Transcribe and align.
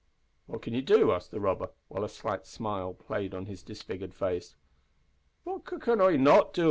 "What 0.47 0.63
can 0.63 0.73
you 0.73 0.81
do?" 0.81 1.11
asked 1.11 1.29
the 1.29 1.39
robber, 1.39 1.69
while 1.87 2.03
a 2.03 2.09
slight 2.09 2.47
smile 2.47 2.95
played 2.95 3.35
on 3.35 3.45
his 3.45 3.61
disfigured 3.61 4.15
face. 4.15 4.55
"What 5.43 5.69
c 5.69 5.77
can 5.77 6.01
I 6.01 6.15
not 6.15 6.55
do? 6.55 6.59